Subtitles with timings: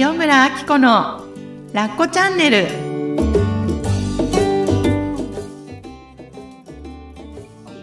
[0.00, 1.24] 塩村あき子の
[1.72, 2.68] ラッコチャンネルき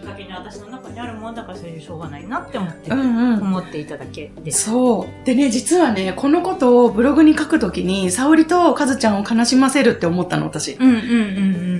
[0.00, 4.70] っかけに私の中にあるもんだからそれでしょうがないなって思って、うんうん思っていただけです。
[4.70, 5.26] そう。
[5.26, 10.72] でね、実はね、このことをブログに書くときに、沙織とカズちゃんを悲しませるって思ったの、私。
[10.72, 11.02] うんうんうんう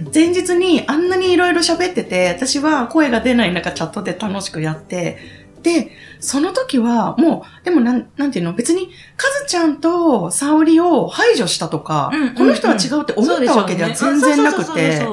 [0.03, 0.11] ん。
[0.15, 5.91] 前日にあんなにいろいろ喋ってて、私は声が出ない中チャットで楽しくやって、で、
[6.21, 8.53] その時はもう、でもなん、なんていうの？
[8.53, 12.35] 別に、カズちゃんと沙織を排除したとか、うんうんうん。
[12.37, 15.05] この人は違うって思ったわけでは全然なくて、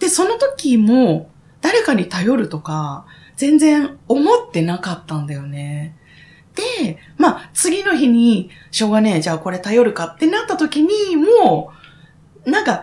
[0.00, 5.96] で、その時も、誰かに頼るとか、全然思ってなかったんだよね。
[6.56, 11.70] で、まあ、次の日に、しょうがねえ、じゃあこれ頼るかってなった時に、も
[12.44, 12.82] う、なんか、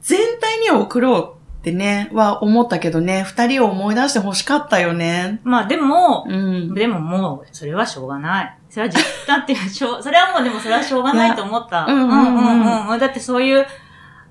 [0.00, 5.40] 全体には送ろうってね、は思ったけどね、二人を思い出して欲しかったよね。
[5.44, 6.74] まあでも、うん。
[6.74, 8.56] でももう、それはしょうがない。
[8.70, 11.84] それは実感っていうしょう、 それはもうでもそれはしょうがないと思った。
[11.84, 13.66] うんうんうんうんうんだってそういう、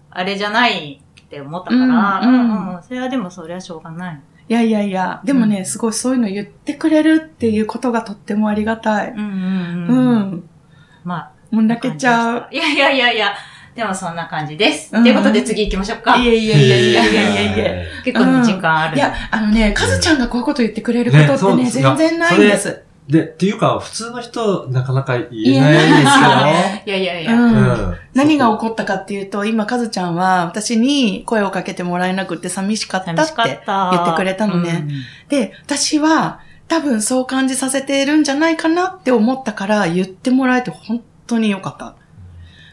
[0.09, 4.19] あれじゃないって思ったから、うんうんうんそれはでもそれはしょうがない。
[4.47, 9.11] いやいやいや、でもね、うんすごいそういうの言ってくれるっていうことがとってもありがたい。
[9.11, 10.15] うんうんううん。
[10.37, 10.49] ん。
[11.03, 12.47] まあ、もう泣けちゃう。
[12.49, 13.33] いやいやいやいや、
[13.75, 14.91] でもそんな感じです。
[14.91, 16.17] と、うんいうことで次行きましょうか。
[16.17, 17.85] いやいやいやいやいやいやいや。
[18.03, 18.97] 結構ね時間ある。
[18.97, 22.83] いや、あのね、カズちゃんがこういうこと言ってくれることってね、ね全然ないんです。
[23.09, 26.45] で、っていうか、普通の人、なかなか言言えないんですよよ。
[26.45, 26.83] ね。
[26.85, 27.33] いやいやいや。
[27.33, 27.61] うんう
[27.91, 33.25] ん何が起こったかっていうと、今、カズちゃんは私に声をかけてもらえなくて寂しかったってっ
[33.65, 33.89] た。
[33.91, 34.87] 言ってくれたのね。
[35.29, 41.95] で、私は多分そう感じさせているんじゃないかなって思ったから言ってもらえて本当によかった。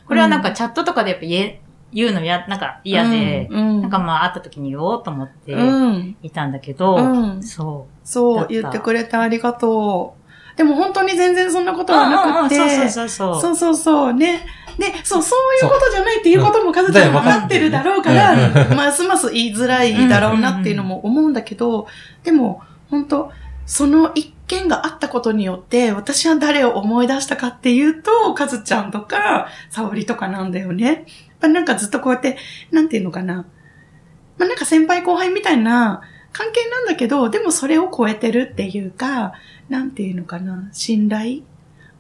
[0.07, 1.61] これはなんかチャットとかでやっぱ言え、
[1.93, 6.17] 言うのや、なんか嫌で、うん、なんかまあ会った時に言おうと思ってうん。
[6.23, 6.99] いたんだけど、う
[7.39, 10.17] んそだったそう、言ってくれてありがと
[10.55, 10.59] う。
[10.59, 11.87] でも本当に全然そんなこう。
[11.87, 12.57] とはなくて。
[12.57, 13.57] そうそうそうそう。
[13.57, 14.47] そうそうね。
[14.79, 21.87] で、そう、そういうことじゃないっていうこともカズちゃん分かってるだろうから、うんますます言いづらいだろうなっていうのも思うんだけど、
[22.25, 23.33] でも、本当
[23.65, 31.07] その一件があったことによって、私は誰を思い出したかっていうと、カズちゃんとか、沙織とかなんだよね。
[31.41, 32.39] なんかずっとこうやって、
[32.71, 33.47] なんていうのかな。
[34.39, 36.03] まあなんか先輩後輩みたいな
[36.33, 39.33] 関係なんだけど、でもそれを超えてるっていうか、
[39.69, 41.43] なんていうのかな、信頼？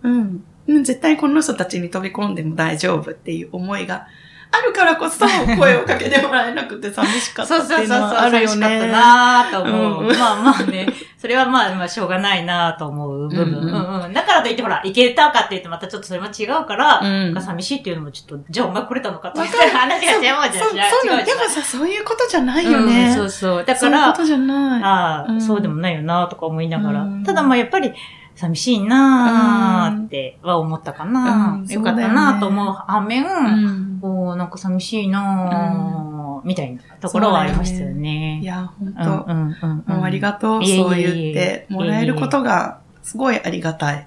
[0.02, 4.08] うん絶対この人たちに飛び込んでも大丈夫っていう思いが
[4.50, 5.26] あるからこそ
[5.58, 8.92] 声をかけてもらえなくて寂しかったっていうのは あるよ寂しかったね。
[8.92, 10.04] なぁと思う。
[10.06, 10.86] うんまあまあね、
[11.18, 13.44] それはまあまあしょうがないなぁと思う部分。
[13.44, 20.52] うんうんうんうんだからといってほら、行けたかって言ってまたちょっとそれも違うから、うん寂しいっていうのもちょっと、じゃあお前来れたのかって話が違うじゃん。
[20.52, 23.12] そう、そうでもさ、そういうことじゃないようんね。
[23.14, 23.64] そうそう。
[23.64, 24.82] だからそういうこ、とじゃない。
[24.82, 27.00] ああ、うんそうでもないよなとか思いながら。
[27.02, 27.92] うんただまあやっぱり、
[28.36, 38.40] 寂しいなーっては思ったかな、うんよかったなと思う反面、うんなんか寂しいなーみたいなところはありましたよね。
[38.42, 40.64] いや、本うん当うんうんうんもうありがとう。
[40.64, 44.06] そう言ってもらえることがすごいありがたい。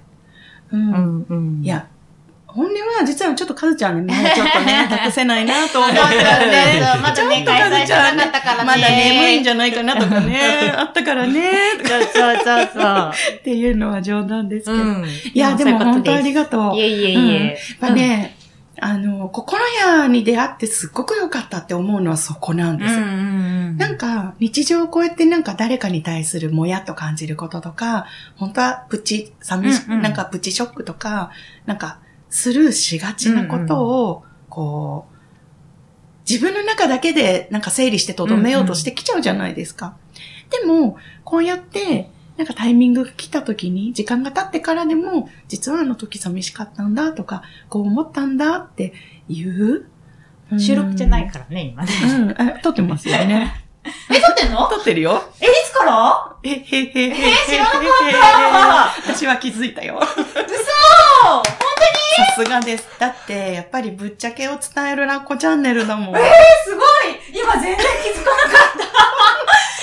[0.72, 0.76] う。
[0.76, 1.62] うんんうん。
[1.62, 1.88] いや、
[2.54, 6.16] 本音は実はちょっとカズちゃんにね、 ちょっとね、託せないなと思ってたんで。
[6.16, 11.50] まだねちょっとカズちゃんね開催してなかったからねまだ眠いんじゃないかなとかね、あったからね、
[11.82, 13.12] とかそうそうそうそう。
[13.38, 14.76] っていうのは冗談ですけど。
[14.76, 15.04] うん。
[15.32, 16.76] いや、でも本当ありががとう。
[16.76, 17.46] いえいえいうんえ。
[17.48, 18.36] やっぱね、
[18.82, 22.94] あの、心屋に出会ってすっごく良かったって思うのはそこなんうん、です。
[23.78, 28.06] なんか、日常をこうやってなんか誰かに対するもやっと感じることとか、
[28.36, 31.30] 本当はプチ、寂し、うんうんなんかプチショックとか、
[31.66, 31.98] なんか、
[32.30, 35.16] スルーしがちなことを、こう、
[36.28, 39.96] 自分の中だけでなんか整理して留めようとしてきちゃうじゃないですか。
[40.50, 48.92] でも、こうやって、なんかタイミングが来た時に、時間が経ってからでも、実はあの時寂しかったんだとか、こう思ったんだって
[49.28, 49.86] 言う。
[50.58, 51.92] 収録じゃないからね、今ね。
[52.02, 53.64] うん、あ撮ってますよね。
[54.10, 54.68] え、撮ってんの？
[54.68, 55.22] 撮ってるよ。
[55.40, 56.36] え、いつから？
[56.42, 57.30] え、へへへへ。
[57.30, 57.82] え知らなかっ
[59.04, 60.00] た 私は気づいたよ。
[60.02, 60.30] 嘘
[62.16, 62.88] さすがです。
[62.98, 66.16] だって、やっぱりぶっちゃけを伝えるラッコチャンネルだもん。
[66.16, 66.20] え、
[66.64, 66.84] すごい
[67.32, 67.82] 今全然気
[68.18, 68.90] づかなかった。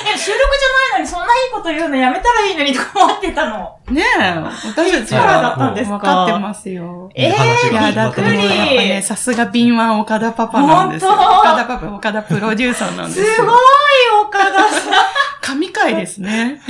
[0.14, 3.78] え、収録じゃないのにそんないいこと言うのやめたらいいのにとか思ってたの。
[3.90, 4.24] ねえ、
[4.68, 7.10] 私たちからだったんですか分かってますよ。
[7.16, 11.12] えーいや、だってね、さすが敏腕岡田パパなんですよ。
[11.12, 11.40] 本当？
[11.40, 13.46] 岡田パパ、岡田プロデューサーなんですすよ。
[13.46, 14.94] ごい岡田さん。
[15.42, 16.62] 神回ですね。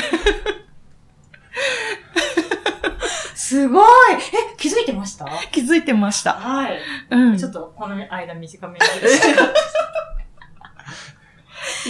[3.47, 3.85] すごい。
[4.13, 4.17] え、
[4.57, 5.25] 気づいてました？
[5.51, 6.33] 気づいてました。
[6.33, 6.77] はい。
[7.11, 7.37] うん。
[7.37, 8.85] ちょっとこの間短めに。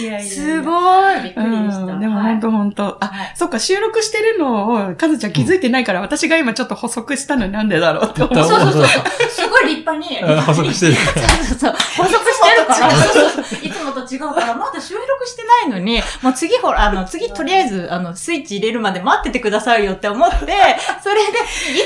[0.00, 0.70] いやいやすご
[1.12, 1.78] いびっくりでした。
[1.92, 8.34] うんでも本当本当あ、はいそっか、収録してるのを、かずちゃん気づいてないから、私が今ちょっと補足したのになんでだろうって思う。
[8.48, 8.84] そうそうそう。
[9.28, 10.18] すごい立派に。
[10.20, 10.94] うん補足してる。
[10.96, 11.04] そう
[11.44, 11.72] そうそう。
[11.96, 20.54] 補足してるから、いつもと違うから、まだ収録してないのに、もう次ほら、あの、次とりあえず、あの、スイッチ入れるまで待っててくださいよって思って、それで、い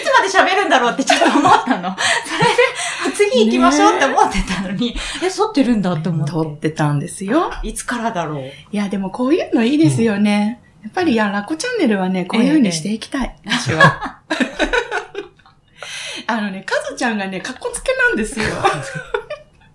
[0.03, 1.97] つまで喋るんだろうってちょっと思ったの。
[2.25, 6.47] それで、次行きましょうって思ってたのに、え、剃ってるんだって思撮っ。
[6.47, 7.51] っててたんですよ。
[7.63, 8.45] いつからだろう？
[8.45, 10.61] いや、でもこういうのいいですよね。
[10.85, 13.37] やっぱり、いや、ラコチャンネルはね、こういう風にしていきたい。
[13.45, 14.19] 私は。
[16.27, 18.47] あのね、カズちゃんがね、かっこつけなんですよ。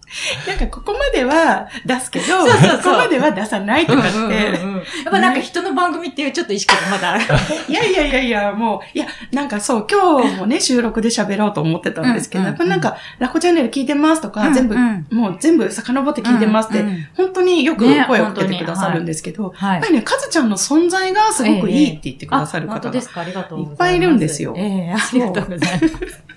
[0.48, 2.78] なんか、ここまでは出すけど、そうそうそう。
[2.78, 4.18] ここまでは出さないとかって。
[4.18, 4.76] うんうんうんうん。
[4.78, 7.14] やっぱなんか人の番組っていうちょっと意識がまだ。
[7.14, 7.24] ある。
[7.68, 15.06] いやいやいやいや、もう、いや、なんかそう、今日もね、収録で喋ろうと思ってたんですけど、うんやっぱなんか、ラコチャンネル聞いてますとか、全部、うん。
[15.12, 19.74] もう全部遡って聞いてますって、うんうん本当によくね声をかけてくださるんですけど、はい。
[19.74, 24.54] やっぱりね、カズちゃんの存在がすごくいいって言ってくださる方がいっぱいいるんですよ。
[24.58, 26.37] ええありがとうございます。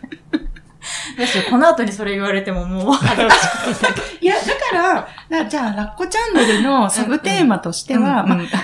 [1.50, 3.34] この後にそれ言われてももう恥ずか
[4.20, 8.56] いや、だから、だじゃあ、ラッコチャンネルのサブテーマとしては、メインテ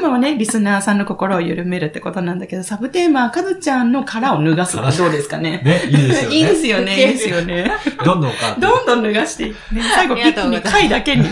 [0.00, 5.60] ーマはね、リスナーさんの心を緩めるってことなんだけど、サブテーマはカズちゃんの殻を脱がすってどうですかね？
[5.64, 6.34] ね、いいですよね。
[6.36, 7.72] いいですよね、いいですよね。
[8.04, 8.56] どんどんか。
[8.58, 11.24] どんどん脱がしていって、ね、最後ピッチに貝だけに、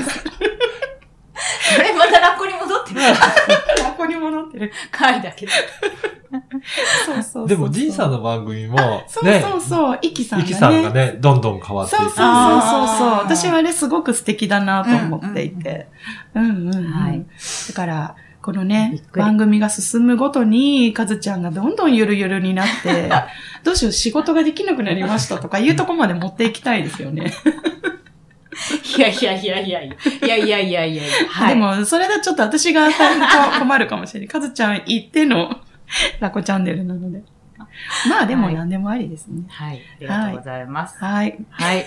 [1.76, 3.00] これまたラッコに戻ってる。
[3.02, 4.72] ラッコに戻ってる。
[4.90, 5.52] 回だけど。
[5.52, 7.48] そうそうそう。
[7.48, 10.50] でも、ジンさんの番組も、そうね、そうそう、イキさんがね。
[10.50, 12.02] イキさんがね、どんどん変わっていく。
[12.04, 15.88] そうそうそうそう私はあれすごく素敵だなと思っていて。
[16.34, 16.84] うんうんうん。
[16.92, 17.24] はい
[17.68, 23.10] だから、このびね番組が進むごとに、かずちゃんがどんどんゆるゆるになって、
[23.64, 27.32] どうしよう仕事ができなくなりましたとかいうとこまで持っていきたいですよね。
[29.00, 29.88] いやいやいやいやい
[30.20, 30.36] や。
[30.36, 31.02] いやいやいや。
[31.28, 31.54] はい。
[31.54, 32.88] でも、それだちょっと私が
[33.58, 34.28] 困るかもしれない。
[34.28, 35.60] かずちゃん言っての
[36.20, 37.22] ラコチャンネルなので。
[38.08, 39.44] まあでも何でもありですね。
[39.48, 39.80] はい。
[39.98, 40.98] ありがとうございます。
[40.98, 41.38] はい。
[41.50, 41.86] はい。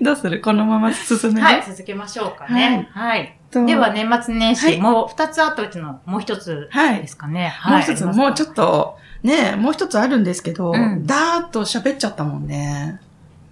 [0.00, 2.88] どうするこのまま進める、はい、続けましょうかね。
[2.92, 3.36] はい。
[3.52, 6.68] では、年末年始、もう二つあったうちのもう一つ
[7.00, 7.48] ですかね。
[7.48, 13.00] はいもう一つ、もうちょっと、ねもう一つあるんですけど、うんだーっと喋っちゃったもんね。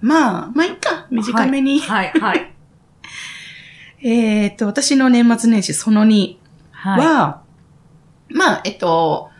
[0.00, 1.80] まあ、まあいいか、短めに。
[1.80, 2.52] はい、はい。
[4.02, 6.36] えーっと、私の年末年始その2
[6.70, 7.00] はい。
[7.06, 7.42] は、
[8.28, 9.30] まあ、えっと、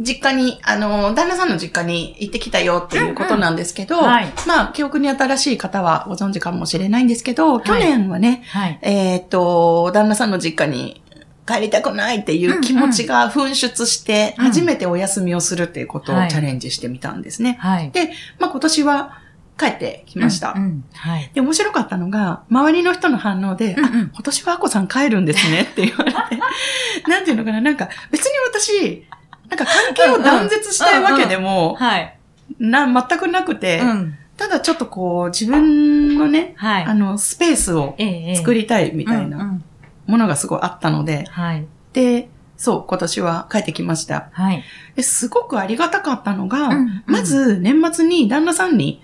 [0.00, 8.78] 実家に、あの、旦那さんの実家に行ってきたよっていうことなんですけど、うんうんはいまあ、記憶に新しい方はご存知かもしれないんですけど、去年はね、はい。
[8.82, 11.01] えーっと、旦那さんの実家に
[11.46, 17.58] 帰りたくないっていう気持ちが噴出して、うん初めてお休みをするっていうことをはいチャレンジしてみたんですね。
[17.60, 17.90] はい。
[17.90, 19.18] で、まあ今年は
[19.58, 20.52] 帰ってきました。
[20.56, 21.30] うんうんはい。
[21.32, 26.18] で、面白かったのが、周りの人の反応で、うんうんあ今年はアコさん帰るんですねって言われて、
[27.08, 29.06] なんていうのかな、なんか別に私、
[29.48, 32.16] なんか関係を断絶したいわけでも、はい。
[32.58, 34.18] な、全くなくて、うん。
[34.36, 36.84] ただちょっとこう、自分のね、はい。
[36.84, 37.96] あの、スペースを
[38.34, 39.60] 作りたいみたいな
[40.06, 41.66] ものがすごいあったので、はい。
[41.92, 44.30] で、そう、今年は帰ってきました。
[44.32, 44.62] はい。
[44.94, 49.02] ですごくありがたかったのが、うんうんまず年末に旦那さんに、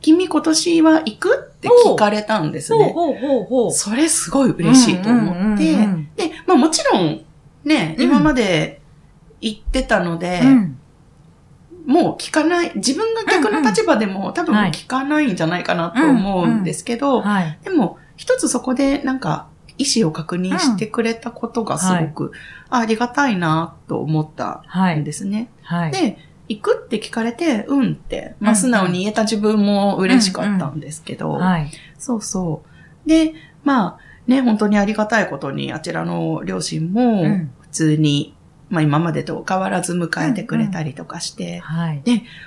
[0.00, 1.50] 君今年は行く？
[1.56, 2.92] って聞かれたんですね。
[2.94, 3.72] ほうほうほう。
[3.72, 5.76] それすごい嬉しいと思って、
[6.16, 7.24] で、まあもちろん、
[7.64, 8.82] ね、うん今まで
[9.40, 10.78] 行ってたので、うん
[11.86, 17.58] もう聞かない、自分が逆の立場でも、多分聞かないんじゃないかなと思うんですけど、はい。
[17.62, 22.32] でも、一つそこでなんか、意思を確認してくれたことがすごく、
[22.70, 25.00] あありがたいなと思ったはい。
[25.00, 25.50] んですね。
[25.62, 25.92] はい。
[25.92, 31.70] で、行くって聞かれて、うんって、まあ、素直に言えた自分も嬉しかったんですけど、はい。
[31.98, 32.62] そうそ
[33.04, 33.08] う。
[33.08, 38.34] で、まあ、ね、本当にありがたいことに、あちらの両親もうん、普通に、
[38.70, 42.02] まあ今までと変わらず迎えてくれたりとかして、はい。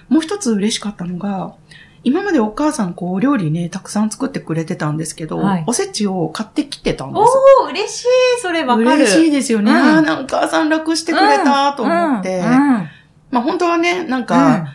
[0.10, 1.56] もう一つ嬉しかったのが、
[2.04, 7.20] 今までお母さんこう料理ね、たくさん作ってくれてたんですけど、はいおせちを買ってきてたんです
[7.64, 8.08] おー、嬉しい。
[8.42, 8.88] それわかる。
[8.88, 9.72] 嬉しいですよね。
[9.72, 12.40] うんああ、なんかお母さん楽してくれたと思って。
[12.40, 12.90] うんうん
[13.30, 14.74] まあ本当はね、なんか、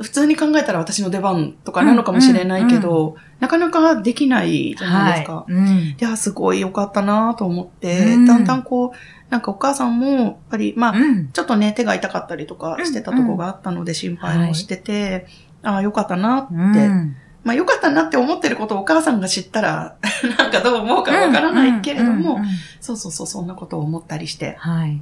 [0.00, 5.34] 普通に考えたら私の出番とかなのかもしれないけど、なかなかできないじゃないですか。
[5.34, 5.52] はい。
[5.52, 5.66] うん。
[5.66, 11.28] いや、すごい良かったなと思って、うんだんだんこう、なんかお母さんも、やっぱり、まあ、うん。
[11.28, 15.26] ちょっとね、手が痛かったりとかしてたとこがあったので心配もしてて、
[15.62, 19.96] ああ、良かったなって、うんまあ良かったなって思ってることをお母さんが知ったら、
[20.38, 22.48] なんかどう思うかわからないけれども、うんうんうん
[22.80, 24.56] そうそうそう、そんなことを思ったりして。
[24.60, 25.00] はい。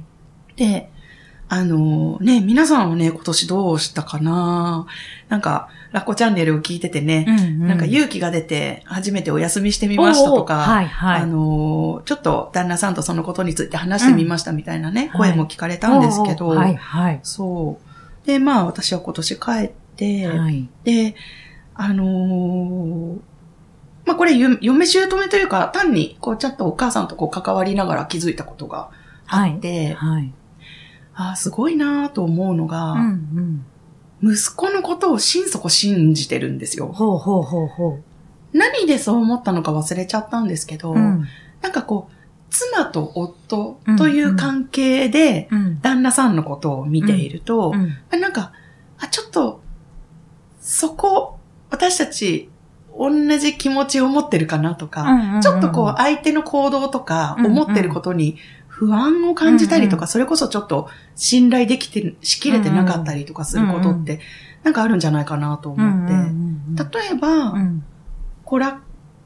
[0.55, 0.89] で、
[1.49, 4.87] あのね、皆さんはね、今年どうしたかな？
[5.29, 11.21] なんか、ラッコチャンネルを聞いててね、うんなんか勇気が出て初めてお休みしてみましたとか、はいはい。
[11.21, 17.19] あの、ちょっと旦那さんとそのことについて話してみましたみたいなね、うん声も聞かれたんですけど、おーはいはい。
[17.21, 17.77] そ
[18.23, 18.27] う。
[18.27, 19.80] で、まあ私は今年帰って、
[20.27, 20.69] はい。
[20.83, 21.15] で、
[21.75, 23.19] あのー
[24.05, 28.89] まあこれゆ嫁姑というか、単にこうちょっとお母さんとこう関わりながら気づいたことが
[29.27, 30.33] あって、はい。
[31.13, 33.63] ああ、すごいなと思うのが、うん
[34.21, 34.33] うん。
[34.33, 36.87] 息子のことを心底信じてるんですよ。
[36.87, 37.99] ほうほうほうほ
[38.53, 40.95] 何でそう思ったのか忘れちゃったんですけど、う。
[40.95, 41.27] うん。
[41.61, 42.13] なんかこう、
[42.49, 45.81] 妻と夫という関係で、うん。
[45.81, 47.97] 旦那さんのことを見ていると、うん。
[48.11, 48.51] あなんか、
[48.99, 49.61] あ、ちょっと、
[50.71, 51.37] そこ、
[51.69, 52.49] 私たち、
[52.97, 58.37] 同じ気持ちを持ってるかなとか、ちょっとこう、相手の行動とか、うんうん思ってることに
[58.67, 60.87] 不安を感じたりとか、うんそれこそちょっと
[61.17, 64.21] 信頼できて、しきれてなかったりとかすることって、
[64.63, 66.99] なんかあるんじゃないかなと思って。
[66.99, 67.83] 例えば、うん。
[68.45, 68.77] コラッ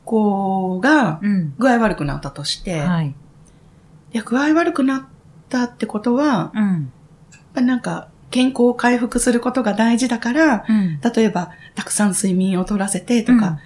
[0.04, 1.54] コがうん。
[1.60, 3.10] 具合悪くなったとして、はい。
[3.10, 5.04] いや、具合悪くなっ
[5.50, 6.92] たってことは、うん。
[7.32, 11.00] やっぱなんか、健康を回復することが大事だから、うん。
[11.00, 13.60] 例えば、たくさん睡眠を取らせてとか、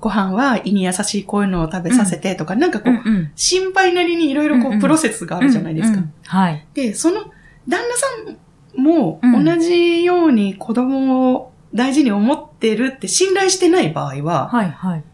[0.00, 3.30] ご飯は胃に優しいこういうのを食べさせてとか、なんかこう、うん。
[3.36, 5.98] 心配なりにいろいろこう、うんうんプロセスがあるじゃないですか。
[5.98, 6.12] うん。
[6.24, 6.66] はい。
[6.74, 7.20] で、その、
[7.68, 8.06] 旦那さ
[8.76, 15.04] んもうん同じように子供を大事に思ってるって信頼してない場合は、はいはい。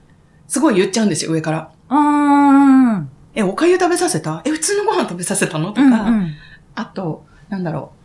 [0.49, 1.71] すごい言っちゃうんですよ、上から。
[1.91, 3.11] うーん。
[3.35, 4.41] え、お粥食べさせた？
[4.47, 5.73] え、普通のご飯食べさせたの？
[5.73, 6.35] とか、うんうん。
[6.75, 8.02] あと、なんだろう。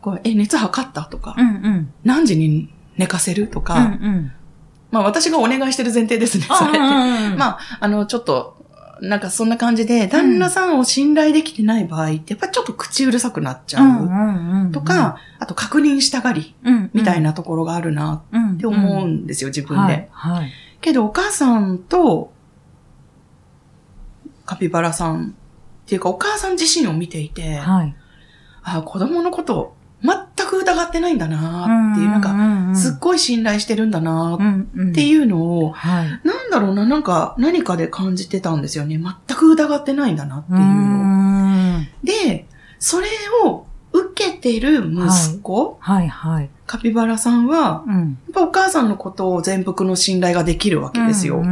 [0.00, 1.04] こうえ、熱測った？
[1.04, 1.92] とか、うんうん。
[2.04, 3.48] 何時に寝かせる？
[3.48, 4.32] とか、うんうん。
[4.90, 6.78] まあ私がお願いしてる前提ですね、それって。
[6.78, 8.56] あまあ、あの、ちょっと、
[9.00, 14.72] なんかそんな感じで、旦那さんを信頼できてない場合って、やっぱちょっと口うるさくなっちゃう。
[14.72, 16.54] とか、あと確認したがり、
[16.92, 20.08] みたいななところがあるなっって思うんですよ、自分で。
[20.12, 20.36] はい。
[20.40, 20.52] はい。
[20.80, 22.32] けどお母さんと、
[24.46, 25.34] カピバラさん
[25.84, 27.94] っていうかお母さん自身を見ていて、はい。
[28.62, 36.08] あ子供のことを全く疑ってないんだなっていう、なんか、かすっごい信頼してるんだなっっていうのを、はい。
[36.24, 38.98] なんだろうな、なんか何かで感じてたんですよね。
[38.98, 40.68] 全く疑ってないんだなっていうのを。
[41.80, 41.88] ん。
[42.04, 42.46] で、
[42.78, 43.08] それ
[43.44, 46.50] を受けてる息子、はいはい。
[46.66, 47.94] カピバラさんは、うん。
[47.94, 51.42] やっぱお母さんのことを全幅の信頼ができるわけですよ。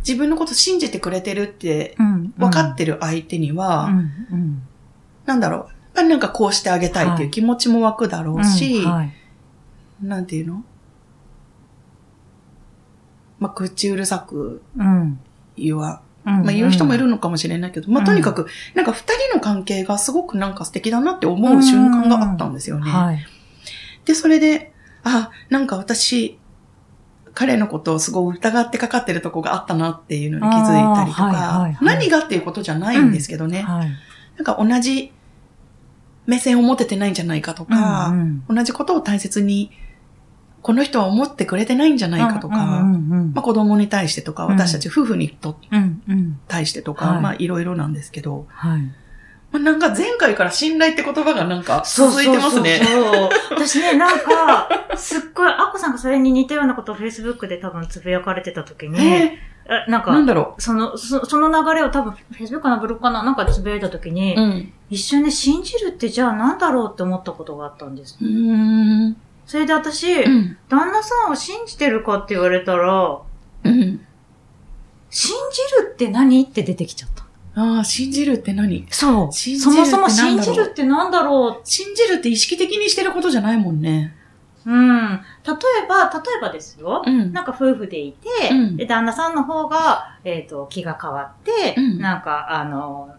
[0.00, 1.96] 自分のこと信じてくれてるって。
[2.38, 3.98] 分かってる相手には、うん
[4.32, 4.62] うん。
[5.26, 9.12] なんだろう、ぱりなんかこうしてあげたいっていう気持ちも湧くだろうし、うんはい。
[10.02, 10.64] なんていうの？
[13.38, 15.20] まあ、口うるさくうん。
[15.56, 22.90] 言わ、ままあ、言う人もいるのかもしれないけど、まあ、とにかく、なんか二人の関係がすごくなんか素敵だなって思う瞬間があったんですよね。
[22.90, 23.24] はい。
[24.04, 24.72] で、それで、
[25.04, 26.38] あ、なんか私、
[27.34, 33.62] 彼のことをすごい疑ってかかってるとこがあったなっていうのに気づいたりとか、はいはいはい何がっていうことじゃないんですけどね。
[33.62, 33.90] はい。
[34.36, 35.12] なんか同じ
[36.26, 39.70] 目線を持ててないんじゃないかとか、うん同じことを大切に、
[40.62, 46.40] この人は思ってくれてないんじゃないかとか、うんうんまあ、子供に対してとか、うん私たち夫婦にとうんうん。
[46.48, 48.80] 対してとか、はいまあいろいろなんですけど、はい。
[49.52, 52.80] まあ、なんか前回から信頼って言葉がなんか続いてますね。
[52.82, 64.40] そうそうそう私ね、なんか、すっごい、アッコさんがそれに似たようなことを Facebook で多分つぶやかれてた時に、ええなんー、なんか、だろその、そその流れを多分 Facebook かなブログかななんかでつぶやいた時に、う。
[64.40, 64.72] うん。
[64.90, 68.18] 一瞬ね、信じるってじゃあなんだろうって思ったことがあったんです。
[68.20, 69.16] うーん。
[69.46, 70.56] それで私、うん。
[70.68, 73.18] 旦那さんを信じてるかって言われたら、
[73.64, 74.00] うん。
[75.10, 77.24] 信じるって何って出てきちゃった。
[77.56, 78.86] ああ、信じるって何？
[78.90, 79.32] そう。
[79.32, 84.14] 信じるってそもそも信じるってなんだろ信じるって意識的にしてることじゃないもんね。
[84.66, 84.70] う。
[84.70, 85.20] うん。
[85.44, 85.52] 例
[85.84, 87.02] えば、例えばですよ。
[87.04, 87.32] うん。
[87.32, 93.14] なんか夫婦でいて、うんで、旦那さんの方が、えっ、と、気が変わって、うんなんか、あの、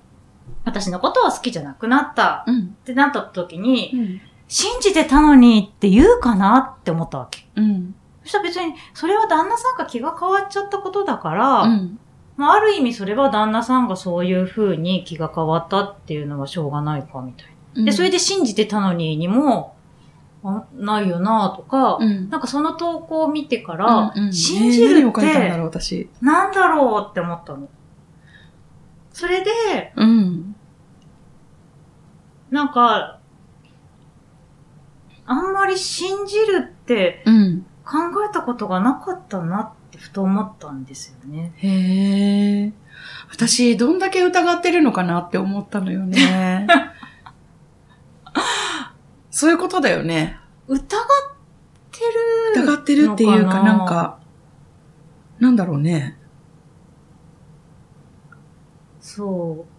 [0.64, 2.62] 私のことは好きじゃなくなったうん。
[2.62, 4.22] ってなった時に、うん。
[4.48, 7.48] 信じてたのにって言うかなって思ったわけ。
[7.56, 7.96] うん。
[8.24, 12.00] そしたら別に、それは旦那さんが気が変わっちゃったことだから、うん。
[12.38, 17.86] まあ、ある意味それは旦那さんがそういう風に気が変わったっていうのはしょうがないかみたいな。
[17.86, 19.75] で、それで信じてたのににも、あ
[20.74, 22.30] ないよなとか、うん。
[22.30, 26.10] なんかその投稿を見てから、うんうん信じるっえー何を書いたんだてろう、私？
[26.22, 27.70] なんだろうって思ったの。
[29.12, 30.56] それで、うん。
[32.52, 33.20] なんか、
[35.25, 37.66] あんまり信じるってうん。
[37.86, 37.98] 考
[38.28, 41.54] えたことがなかったなってふと思ったんですよね。
[41.58, 42.74] へえ。
[43.30, 46.68] 私、どんだけ疑ってるのかなって思ったのよね。
[49.36, 50.39] そういうことだよね。
[50.65, 50.82] 疑っ
[51.92, 52.00] て
[52.56, 52.63] る。
[52.63, 54.18] 疑ってるっていうか、なんか、
[55.39, 56.18] なんだろうね。
[59.01, 59.75] そう。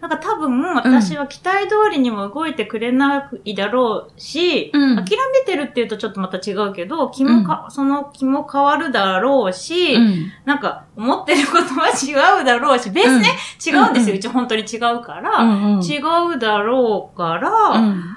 [0.00, 4.96] なんか多分、私は期待通りにも動いてくれないだろうし、うん。
[4.96, 10.32] 諦めてるっていうとちょっとまた違うけど、気もか、その気も変わるだろうし、うん。
[10.44, 13.28] なんか思ってることは違うだろうし、ベースね、
[13.66, 14.12] 違うんですよ。
[14.12, 15.82] うんうち本当に違うから、うんうん。
[15.82, 15.98] 違
[16.36, 17.50] うだろうから、
[17.80, 18.16] うん。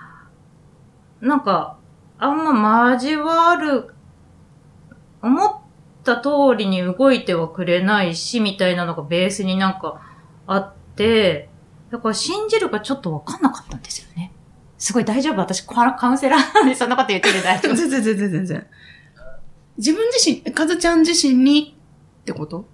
[1.21, 1.77] なんか、
[2.19, 3.93] あんま交わる、
[5.23, 5.55] 思っ
[6.03, 9.99] た通りに動いてはくれないし、みたいなのがベースになんか
[10.45, 11.50] あって、
[11.91, 14.31] だから信じるかちょっとわかんなかったんですよね。
[14.77, 15.39] すごい大丈夫？
[15.41, 17.75] 私カカウンセラーなんでそんなこと言ってて大丈夫？
[17.75, 18.67] 全然全然全然。
[19.77, 21.77] 自分自身、かずちゃん自身に？
[22.21, 22.65] ってこと？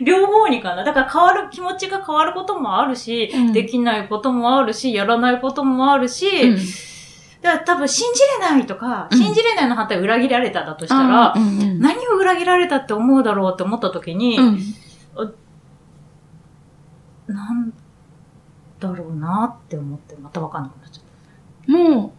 [0.00, 0.84] 両方にかな。
[0.84, 3.52] だから変わる、気持ちが変わることもあるし、うん。
[3.52, 6.56] できないこともあるし、やらないこともあるし、うん。
[7.42, 9.18] だから多分信じれないとか、うん。
[9.18, 11.80] 信じれないの反対裏切られただとしたら、うんうん。
[11.80, 14.58] 何を裏切られたって思うだろうって思った時に、うん。
[17.26, 17.72] なん
[18.78, 21.04] だろうなって思って、またわかんなくなっちゃっ
[21.70, 22.10] もう、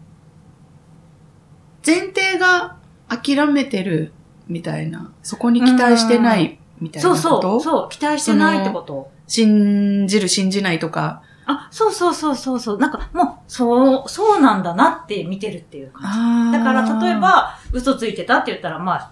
[1.85, 4.13] 前提が諦めてる
[4.47, 7.07] みたいな、そこに期待してないみたた。
[7.07, 7.21] いなこと？
[7.21, 9.11] そうそう、そう、期待してないってこと？
[9.27, 11.21] 信じる信じないとか？
[11.45, 12.77] あ、そうそうそうそうそう。
[12.77, 16.57] なんかもう、そう、そうなんだなって見てるっていう感じ。
[16.59, 19.11] だから例え、ば、嘘ついてたって言ったら、まあ、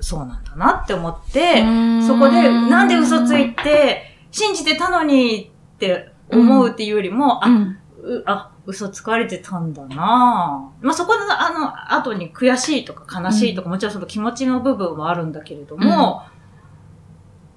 [0.00, 1.62] そうなんだなって思って、
[2.04, 7.78] そこで、なんで嘘ついて、信じてたのにって思うっていうよりも、あ、うん。
[8.02, 10.72] うあ、嘘つかれてたんだな。
[10.82, 16.22] ぁまあ、そこの、あの、後に悔しいとか悲しいとか、もちろんその気持ちの部分はあるんだけれども、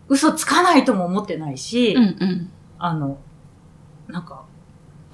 [0.08, 2.52] 嘘つかないとも思ってないし、うんうん。
[2.78, 3.18] あの、
[4.08, 4.46] なんか、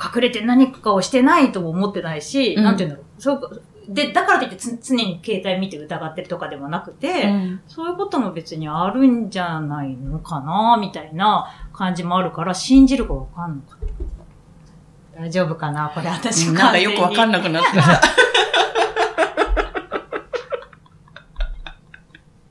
[0.03, 2.63] 隠れて何かをしてないとも思ってないし、うん。
[2.63, 3.21] なんて言うんだろう。
[3.21, 13.77] そうで、だからといってつ常に携帯見て疑ってるとかではなくて、うんそういうことも別にあるんじゃないのかなみたいな感じもあるから、信じるかわかんなか。
[15.15, 18.01] 大丈夫かなこれ私なんかよくわかんなくなってきた。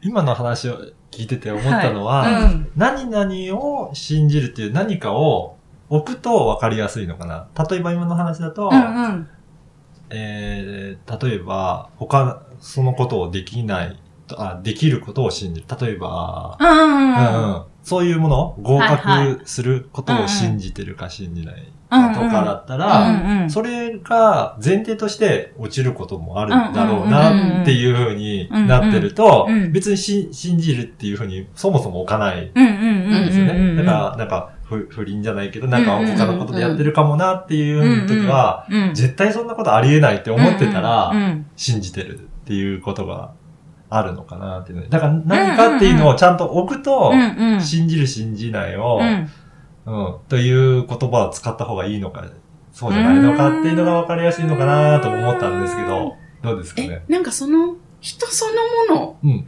[0.03, 0.79] 今の話を
[1.11, 2.71] 聞いてて思ったのは、うん。
[2.77, 7.49] 何々を信じるっていう何かを置くと分かりやすいのかな。
[7.69, 9.29] 例えば今の話だと、うんうん。
[10.11, 13.99] えー、例えば、他、そのことをできない、
[14.37, 15.67] あ、できることを信じる。
[15.81, 17.71] 例えば、うん。
[17.83, 23.49] そういうもの、合格することを信じてるか信じないとかだったうら。
[23.49, 33.53] それが前提として落ちることもあるんだろうなっていう風になってると別にし信じるっていう風にそもそも置かないうんですよね。
[33.53, 43.33] うんだから、なんか、不不倫じゃないけど、なんか他のことでやってるかもなっていう時は、うんうん、絶対そんなことありえないって思ってたうら、ん信じてるっていうことが
[43.89, 47.13] あるのかなっていうのでだから何かっていうのをちゃんと置くと。
[47.61, 49.29] 信じる信じないを、うん
[49.87, 52.25] うん、という言葉を使った方がいいのか、
[52.73, 58.47] そうじゃないのかっていうのが分かりやすいのかなとも思ったんですけど、どうですかえね。、なんかその、人そ
[58.89, 59.45] のもの。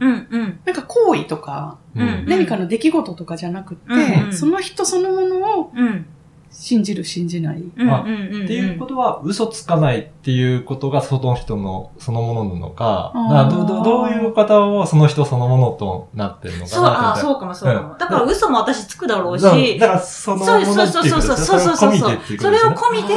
[0.65, 2.25] なんか行為とか、うん。
[2.27, 4.33] 何かの出来事とかじゃなくって、うんうん。
[4.33, 6.05] その人そのものをうん。
[6.53, 7.63] 信じる信じない。
[7.75, 8.35] うんあうん。
[8.35, 8.43] うん。
[8.45, 17.91] っていうことは、嘘つかないっていうことがその人の、そのものなのか、からどどどういう方をその人そのものとなってるのかそう、あ、そうかもそうかも。
[17.93, 17.97] うん。
[17.97, 19.43] だから嘘も私つくだろうし、
[19.79, 22.61] だだからそのものそうそうっていうことそうそうそうそうそうねそれを込みでっていうこそれを。
[22.73, 23.07] 込み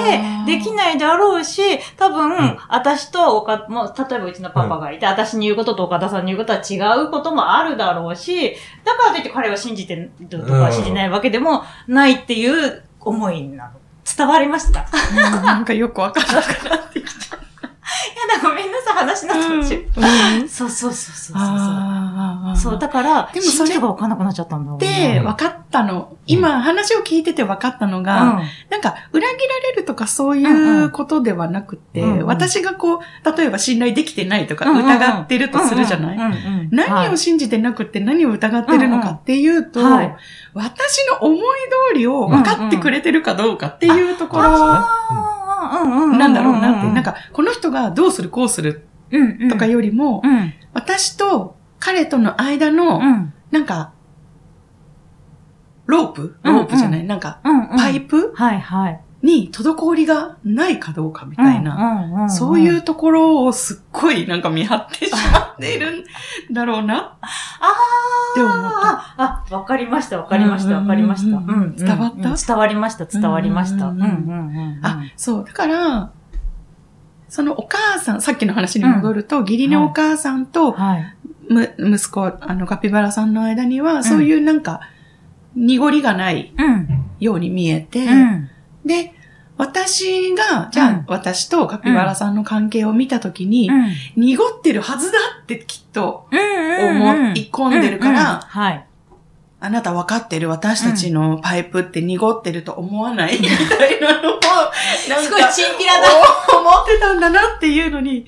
[0.47, 1.63] でできないだろうし、
[1.97, 2.59] 多分、ん。
[2.69, 10.47] 私とおか、もう、例えばうちのパパがいて、私に言うことと岡田さんに言うことは違うこともあるだろうし、だからといって彼を信じてるとうん。
[10.47, 13.71] か信じないわけでもないっていう思いなの。
[14.17, 14.87] 伝わりました？
[15.15, 17.39] なんかよくわからなくなってきた。
[18.31, 19.89] やだ、ごめんなさい、話の途中。
[20.41, 20.49] うん。
[20.49, 21.37] そうそうそうそうそう。
[21.37, 26.17] あーそう、だから、でもそれが分かんなくなっちゃったんだで、分かったの。
[26.27, 28.43] 今、話を聞いてて分かったのが、うん。
[28.71, 39.81] なんか、裏切られるとかそういうことではなくて、うんうん私がこう、例えば信頼できてないとか、うんうん疑ってるとするじゃない、うんうんうん何を信じてなくて何を疑ってるのかっていうと、
[40.55, 41.41] 私の思い
[41.93, 44.87] 通りを分かってくれてるかどうかっていうところ
[46.17, 47.46] なんだろうなって、なんか、この人
[47.77, 49.49] がどうするこうするうんうん。
[49.51, 50.53] とかよりも、うん。
[50.73, 53.33] 私と彼との間の、うん。
[53.51, 53.93] なんか、
[55.87, 56.37] ロープ？
[56.43, 57.77] うんロープじゃない、なんか、うんうん。
[57.77, 58.33] パイプ？
[58.35, 59.01] はいはい。
[59.23, 66.05] に滞りがないかどうかみたいな、うんうんんそういうところをすっごいなんか見張ってしまっている
[66.51, 67.17] んだろうな。
[67.21, 67.27] あ
[68.33, 68.69] って思った。
[69.23, 71.39] ああ、わかりました、わかりました、わかりました。
[71.39, 71.63] うんうんうん。
[71.63, 72.29] うん伝わった？
[72.31, 73.87] うん伝わりました、伝わりました。
[73.87, 74.87] ううんんうんうんうん。
[74.87, 75.45] あ、そう。
[75.45, 76.13] だから、
[77.29, 81.15] そのお母さん、さっきの話に戻ると、義理のお母さんと、はい。
[81.49, 84.81] む、息子、あの、カピバラさんの間には、そういうなんか、
[85.55, 87.05] 濁りがないうん。
[87.19, 88.51] ように見えて、うん。
[88.85, 89.15] で、
[89.57, 93.93] 私が、じゃあ、うん私とカピバラさんの関係を見たときに、うん。
[94.17, 96.97] 濁ってるはずだってきっとうん。
[96.97, 98.41] 思い込んでるから。
[99.59, 100.49] あなた分かってる？
[100.51, 103.39] 私たちのパイプって濁ってると思わない？
[103.41, 106.09] みたいなのを、なんか、すごいチンピラだ。
[106.59, 108.27] 思ってたんだなっていうのに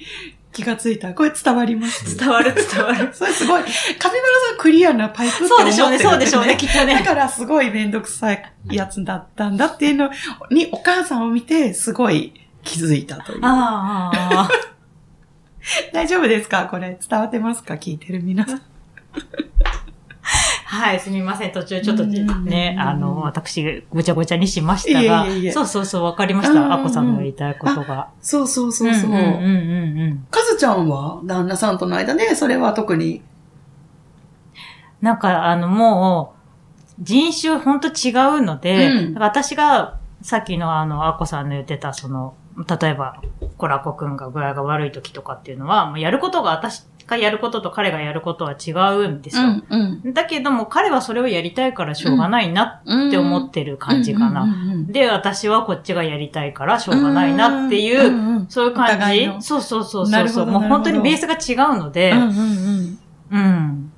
[0.53, 1.12] 気がついた。
[1.12, 2.17] これ伝わります？
[2.17, 3.11] 伝わる伝わる。
[3.14, 3.62] それすごい。
[3.62, 4.11] カピバラ
[4.49, 7.03] さんクリアなパイプって思ってるんそうでしょうね、そうでしょうね、きっとだね。
[7.05, 10.11] からすごいめんどくさいやつだったんだっていうの
[10.51, 12.33] にお母さんを見てすごい
[12.64, 13.41] 気づいたという。
[13.43, 14.49] ああ。
[15.93, 16.64] 大丈夫ですか？
[16.71, 17.75] これ伝わってますか？
[17.75, 18.62] 聞いてる皆さん。
[20.70, 21.52] はい、すみません。
[21.52, 26.74] 途中ちょっとね、あの、私、ごちゃごちゃにしましたがいえいえいえ、そうそうそう、わかりました。
[26.74, 28.11] あこさんのやりたいことが。
[28.20, 29.11] そうそうそうそう。
[29.11, 30.26] んうんうんうん。
[30.31, 33.22] かずちゃんは旦那さんとの間で、それは特に？
[35.00, 36.35] なんか、あの、も
[37.00, 42.35] う、人種ほんと違うので、うん私が、さっきのあの、あこさんの言ってた、その、
[42.81, 43.22] 例えば、
[43.57, 49.62] コラコくんが具合が悪い時とかっていうのは、もうやることが私がやることと彼がやることは違うんですよ。
[49.71, 50.12] うん。
[50.12, 53.09] だけども、彼はそれをやりたいからしょうがないなうん。
[53.09, 54.42] って思ってる感じかな。
[54.42, 59.07] うんうんうんうんで、私はこっちがやりたいからしょうがないなっていう、んんそういう感の
[59.40, 60.47] じそうそうそうそうそう。
[60.47, 62.99] もう本当にベースが違うので、うんうんうん。
[63.31, 63.92] うん。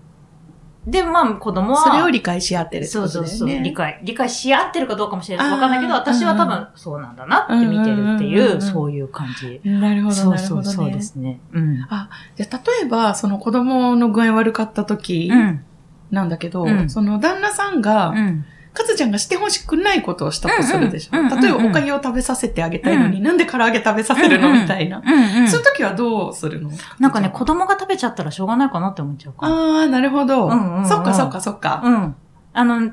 [0.87, 3.27] で、まあ、子供は、それを理解し合ってるってそことだよね。
[3.27, 5.51] うそうそう、理解、理解し合ってるかどうかもしれない。
[5.51, 9.61] わかんないけど、私は多分そうなんだなって見てるっていう、そういう感じ。
[9.64, 10.38] なるほど、そう。
[10.38, 11.40] そうそうですね。
[11.53, 11.77] うん。
[11.77, 15.64] じゃあ、例えば、その子供の具合悪かった時うん。
[16.11, 18.45] なんだけど、うんその旦那さんが、うん。
[18.72, 21.16] かずちゃんがしてほしくないことをしたとするでしょ。
[21.40, 24.52] 例えば、おかゆを食べさせてあげたいのに、うんなんで唐揚げ食べさせるの？
[24.52, 25.02] みたいな。
[25.48, 26.70] そういう時はどうするの？
[26.98, 29.54] なんかね、子供が食べちゃったらしょうがないかなって思っちゃうかな。
[29.54, 30.46] ああ、なるほど。
[30.46, 31.83] うんうんうんそっかそっかそっか。
[31.85, 32.14] うん。
[32.52, 32.92] あの、う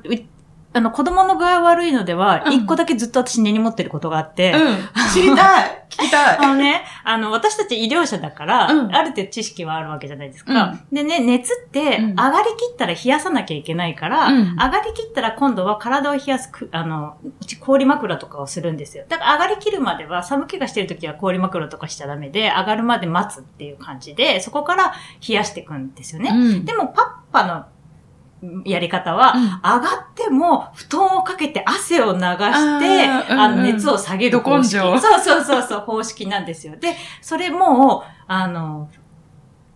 [0.73, 4.77] あの、子供の具合悪いのでは、うん一個だけずっと私根に持ってることがあって、うん。
[5.13, 10.75] 知りたい聞きたい あのね、あの、私たち医療者だから、うんある程度知識はあるわけじゃないですか。
[10.91, 19.05] でね、熱って、うん上がりきったら冷やさなきゃいけないから、うん上がりきったら今度は体を冷やすく、あの、うち氷枕とかをするんですよ。
[19.07, 24.93] だから上がりきるまでは、寒気がしてる時は氷枕とかしちゃダメで、上がるまで待つっていう感じで、そこから
[25.27, 26.29] 冷やしていくんですよね。
[26.31, 27.65] うんでも、パッパの
[28.65, 29.79] やり方は、うん上が
[30.11, 34.77] っても布団をかけて汗を流して、あの熱を下げる方式。
[34.77, 36.75] そうそうそうそう、方式なんですよ。
[36.77, 38.89] で、それもう、あの、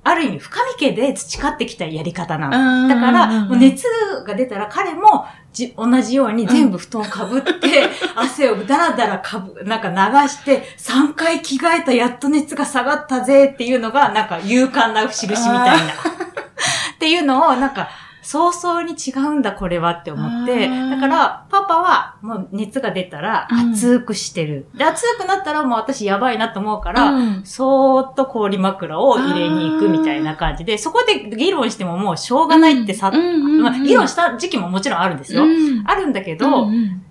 [0.04, 2.88] ある意味深み家で培ってきたやり方なの。
[2.88, 3.86] だから、もう熱
[4.26, 15.78] が出たら彼もじ同じように全部布団かぶって、 汗をだらだらかぶ、なんか流して、3回着替えたやっと熱が下がったぜっていうのが、なんか勇敢な印みたいな。
[15.78, 17.89] っていうのを、なんか、
[18.21, 20.67] 早々に違うんだ、これはって思って。
[20.67, 24.67] だから、パパは、もう熱が出たら、うん熱くしてる。
[24.75, 35.43] で、熱くなったらもう私やばいなと思うから、うんそーっと氷枕を入れに行くみたいな感じで、そこで議論してももうしょうがないってさ、議論した時期ももちろんあるんですよ。
[35.43, 37.03] うんあるんだけど、うんうん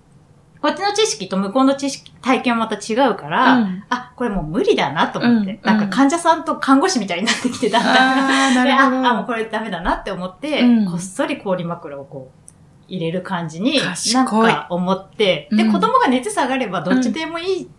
[0.61, 9.03] こっちの知識と向こうの知識、体験はまた違うから、うんあ、これもう無理だなと思って、うんなんか患者さんと看護師みたいになってきてだんだん。
[9.03, 12.51] ああ、もうこれダメだなって思って、うんこっそり氷枕をこう、
[12.87, 13.79] 入れる感じに、
[14.13, 17.69] なんか思って、で、うん子供が熱下がればどっちでもいい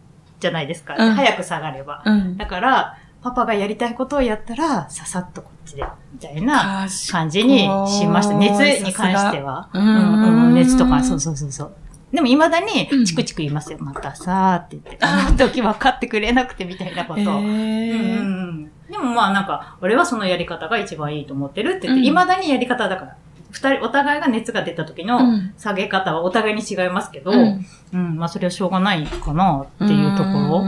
[0.41, 0.97] じゃないですか。
[0.99, 2.03] うん早く下がれば。
[2.05, 2.37] うん。
[2.37, 8.35] だから、パパがやりたいことをやったら、ささっとこっちで、みたいな感じにしました。
[8.35, 9.69] 熱に関しては。
[9.73, 11.73] うんうん、熱とか、そうそうそうそう。
[12.13, 13.79] でも未だにうん、チクチク言いますよ。
[13.81, 14.99] またさーって言って。
[15.01, 17.21] あの時分かってくれなくてみたいなこと。
[17.21, 22.05] でもまあなんか、俺はそのやり方が一番いいと思ってるって言って、うん。
[22.05, 23.17] 未だにやり方だから。
[23.51, 25.55] 二人、お互いが熱が出た時のうん。
[25.57, 27.67] 下げ方はお互いに違いますけど、うん。
[27.95, 30.63] うん、まあそれはしょうがないかなっていうところ。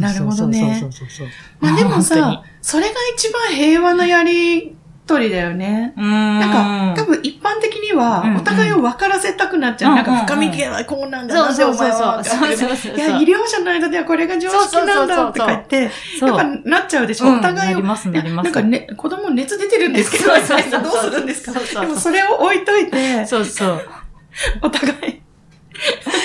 [0.00, 0.78] なるほどね。
[0.80, 1.28] そうそうそうそう。
[1.60, 4.75] まあでもさ、それが一番平和なやり
[5.06, 5.94] とりだよね。
[5.96, 6.40] うーん。
[6.40, 9.90] なんか、多分一般的にはうん、お互いを分からせたくなっちゃう。
[9.90, 12.48] うんなんか、深み系はこうなんだそうそうそうなぜお前はそう。
[12.48, 12.96] そうそうそう。
[12.96, 15.90] いや、医療者の間ではこれが常識なんだとか言って、やっ
[16.36, 17.26] ぱなっちゃうでしょ。
[17.28, 17.76] うんお互いを。
[17.76, 21.80] なりますなりますなんかね、子供熱出てるんですけど、どうするんですか？
[21.80, 23.88] でもそれを置いといて、そうそう。
[24.60, 25.22] お互い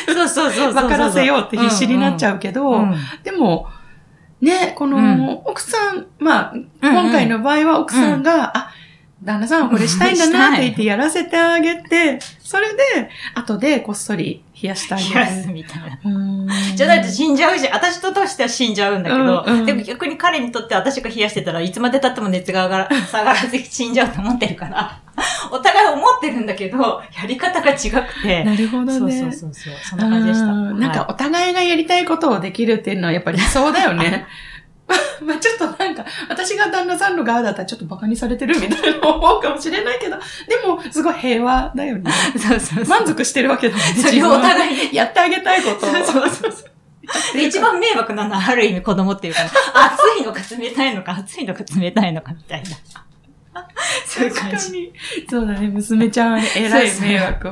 [0.07, 0.73] そうそうそう。
[0.73, 3.67] 分からせようって必死になっちゃうけど、うんでも、
[4.41, 5.29] ね、この、うん。
[5.45, 8.71] 奥さん、まあ、うん今回の場合は奥さんが、あ、
[9.23, 15.13] 旦那さんはこれしたいんだなって言ってやらせてあげて、それで、後でこっそり冷やしてあげる。
[15.13, 16.75] 冷やすみたいな。
[16.75, 24.99] じゃないと死んじゃうし、私ととしては死んじゃうんだけど、うんうんでも逆に彼にとって私が冷やしてたらいつまで経っても熱が上がら下がらず死んじゃうと思ってるから、
[25.51, 28.43] お互い思ってるんだけど、やり方が違くて。
[28.43, 28.91] なるほどね。
[28.97, 29.73] そうそうそうそう。
[29.83, 30.45] そんな感じでした。
[30.45, 34.25] うんなんかはお互いがやりたいことをできるっていうのはやっぱり理想だよね。
[35.21, 40.17] まあちょっとなんか、私が旦那さんの側だったらちょっと馬鹿にされてるみたいな思うかもしれないけど、
[40.47, 42.11] でもすごい平和だよね。
[42.35, 42.85] いそうそうそう。
[42.85, 44.01] 満足してるわけだもんね。
[44.01, 44.95] それをお互いに。
[44.95, 45.93] やってあげたいことを。
[45.93, 46.71] そうそうそう。
[47.33, 52.69] で一番迷惑なのはある意味子供っていうか、暑いのか冷たいのか、暑いのか冷たいのかみたいな。
[54.05, 54.55] そういう感じ。
[54.55, 54.93] 確かに。
[55.29, 57.51] そうだね、娘ちゃん、えらい迷惑を。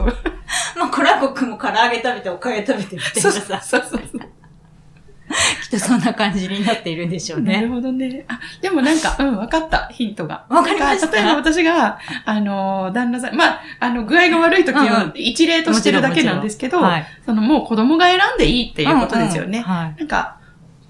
[0.77, 4.01] まあ、コラコくんも唐揚げ食べておかゆ食べてみたいそうなさ、そうそう。
[5.69, 7.57] きっとそんな感じになっているんでしょうね。
[7.57, 8.25] なるほどね。
[8.27, 10.45] あ、でもなんか、うん、わかった、ヒントが。
[10.49, 17.05] わかりました例えば私が、あの、旦那さん、まあ、あの、具合が悪い時うんうを一例としてるだけなんですけど、はい。
[17.23, 19.59] そのもう子供が選んでいいっていうことですよね。
[19.59, 19.95] うんうんはい。
[19.99, 20.38] なんか、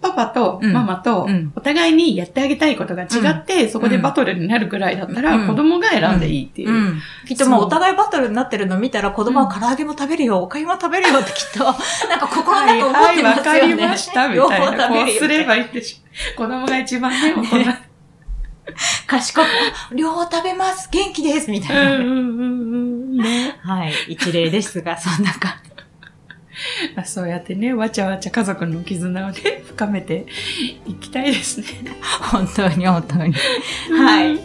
[0.02, 6.70] パパとうんママとうんお互いにやってあげたいことが違って、そこでバトルになるぐらいだったら、うん子供が選んでいいっていう。
[6.70, 7.02] うん。
[7.28, 11.64] きっともうお互いバトルになってるの見たら子供は唐揚げも食べるよ、おかゆも食べるよってきっと、
[12.08, 13.76] なんか心のはい、中思っはい、てまわかすよね。
[13.76, 14.66] りました、み両たいな。
[14.68, 15.06] 方食べるよ。
[15.06, 16.38] こうすればいいんでしょ。
[16.38, 17.72] 子供が一番ね、大人。
[19.08, 21.96] 賢く、両方食べます、元気です、みたいな。
[21.96, 22.14] うんうんうんう
[23.16, 23.18] ん。
[23.18, 23.56] ね。
[23.64, 23.94] はい。
[24.10, 25.69] 一例ですが、そんな感じ。
[26.96, 30.26] まあ、そうやってね、わちゃわちゃ家族の絆をね、 深めて
[30.86, 31.68] いきたいですね。
[32.32, 33.34] 本当に本当に。
[33.92, 34.40] はい。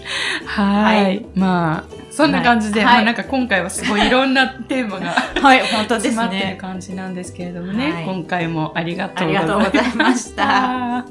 [0.47, 1.05] はい。
[1.05, 6.59] はいまあ、そんな感じで、はいまあなんか今回はすごいいろんなテーマがはい、本当です詰まってるね。
[6.61, 11.05] 感じなんですけれどもね、はい今回もありがとうありがとうございました。